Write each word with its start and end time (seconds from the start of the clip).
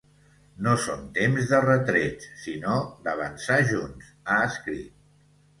No 0.67 0.71
són 0.85 1.03
temps 1.17 1.49
de 1.51 1.59
retrets, 1.67 2.31
sinó 2.45 2.79
d’avançar 3.09 3.61
junts, 3.75 4.11
ha 4.37 4.43
escrit. 4.49 5.01